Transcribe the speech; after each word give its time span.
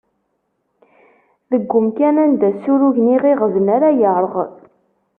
Deg 1.51 1.71
umkan 1.77 2.15
anda 2.23 2.49
ssurugen 2.53 3.07
iɣiɣden 3.15 3.67
ara 3.75 3.89
yerɣ. 3.99 4.33